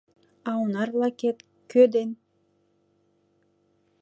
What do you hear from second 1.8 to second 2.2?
ден